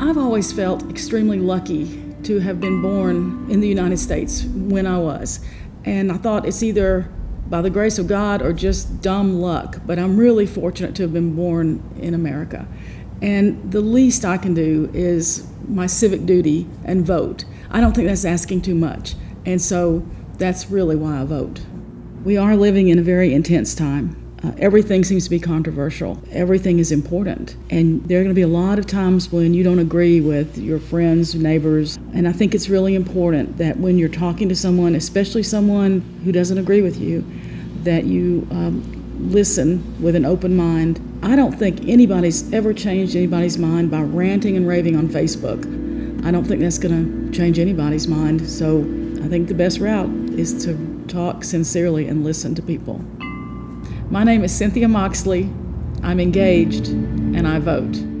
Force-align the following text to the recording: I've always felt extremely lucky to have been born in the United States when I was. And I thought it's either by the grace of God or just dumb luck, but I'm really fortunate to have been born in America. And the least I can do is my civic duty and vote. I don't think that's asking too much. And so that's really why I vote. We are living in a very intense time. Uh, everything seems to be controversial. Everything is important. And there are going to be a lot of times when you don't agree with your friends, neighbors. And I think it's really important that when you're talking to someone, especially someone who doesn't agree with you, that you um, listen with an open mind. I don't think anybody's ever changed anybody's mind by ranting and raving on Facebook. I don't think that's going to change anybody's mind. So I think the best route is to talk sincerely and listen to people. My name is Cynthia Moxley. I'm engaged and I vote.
I've 0.00 0.18
always 0.18 0.52
felt 0.52 0.88
extremely 0.90 1.38
lucky 1.38 2.14
to 2.24 2.40
have 2.40 2.60
been 2.60 2.82
born 2.82 3.46
in 3.48 3.60
the 3.60 3.68
United 3.68 3.98
States 3.98 4.44
when 4.44 4.86
I 4.86 4.98
was. 4.98 5.40
And 5.84 6.10
I 6.10 6.16
thought 6.16 6.46
it's 6.46 6.62
either 6.62 7.10
by 7.46 7.62
the 7.62 7.70
grace 7.70 7.98
of 7.98 8.08
God 8.08 8.42
or 8.42 8.52
just 8.52 9.02
dumb 9.02 9.40
luck, 9.40 9.80
but 9.86 9.98
I'm 9.98 10.16
really 10.16 10.46
fortunate 10.46 10.94
to 10.96 11.02
have 11.02 11.12
been 11.12 11.36
born 11.36 11.82
in 12.00 12.12
America. 12.12 12.66
And 13.22 13.70
the 13.70 13.80
least 13.80 14.24
I 14.24 14.36
can 14.36 14.52
do 14.52 14.90
is 14.92 15.46
my 15.68 15.86
civic 15.86 16.26
duty 16.26 16.66
and 16.84 17.06
vote. 17.06 17.44
I 17.70 17.80
don't 17.80 17.94
think 17.94 18.08
that's 18.08 18.24
asking 18.24 18.62
too 18.62 18.74
much. 18.74 19.14
And 19.46 19.62
so 19.62 20.04
that's 20.38 20.70
really 20.70 20.96
why 20.96 21.20
I 21.20 21.24
vote. 21.24 21.60
We 22.24 22.36
are 22.36 22.56
living 22.56 22.88
in 22.88 22.98
a 22.98 23.02
very 23.02 23.32
intense 23.32 23.74
time. 23.74 24.23
Uh, 24.44 24.52
everything 24.58 25.02
seems 25.02 25.24
to 25.24 25.30
be 25.30 25.40
controversial. 25.40 26.22
Everything 26.30 26.78
is 26.78 26.92
important. 26.92 27.56
And 27.70 28.04
there 28.04 28.20
are 28.20 28.22
going 28.22 28.34
to 28.34 28.38
be 28.38 28.42
a 28.42 28.48
lot 28.48 28.78
of 28.78 28.86
times 28.86 29.32
when 29.32 29.54
you 29.54 29.64
don't 29.64 29.78
agree 29.78 30.20
with 30.20 30.58
your 30.58 30.78
friends, 30.78 31.34
neighbors. 31.34 31.96
And 32.12 32.28
I 32.28 32.32
think 32.32 32.54
it's 32.54 32.68
really 32.68 32.94
important 32.94 33.56
that 33.56 33.78
when 33.78 33.96
you're 33.96 34.10
talking 34.10 34.50
to 34.50 34.54
someone, 34.54 34.96
especially 34.96 35.42
someone 35.42 36.02
who 36.24 36.32
doesn't 36.32 36.58
agree 36.58 36.82
with 36.82 36.98
you, 36.98 37.24
that 37.84 38.04
you 38.04 38.46
um, 38.50 38.82
listen 39.32 40.02
with 40.02 40.14
an 40.14 40.26
open 40.26 40.54
mind. 40.54 41.00
I 41.22 41.36
don't 41.36 41.52
think 41.52 41.88
anybody's 41.88 42.52
ever 42.52 42.74
changed 42.74 43.16
anybody's 43.16 43.56
mind 43.56 43.90
by 43.90 44.02
ranting 44.02 44.58
and 44.58 44.68
raving 44.68 44.94
on 44.94 45.08
Facebook. 45.08 45.64
I 46.26 46.30
don't 46.30 46.44
think 46.44 46.60
that's 46.60 46.78
going 46.78 47.30
to 47.30 47.38
change 47.38 47.58
anybody's 47.58 48.06
mind. 48.06 48.46
So 48.46 48.80
I 49.22 49.28
think 49.28 49.48
the 49.48 49.54
best 49.54 49.78
route 49.78 50.10
is 50.38 50.62
to 50.66 51.04
talk 51.08 51.44
sincerely 51.44 52.08
and 52.08 52.24
listen 52.24 52.54
to 52.56 52.62
people. 52.62 53.02
My 54.14 54.22
name 54.22 54.44
is 54.44 54.54
Cynthia 54.54 54.86
Moxley. 54.86 55.50
I'm 56.04 56.20
engaged 56.20 56.86
and 56.86 57.48
I 57.48 57.58
vote. 57.58 58.13